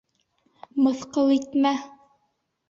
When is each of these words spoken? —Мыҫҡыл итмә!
—Мыҫҡыл 0.85 1.29
итмә! 1.35 1.75